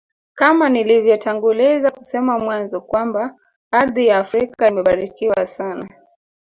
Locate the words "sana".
5.45-5.89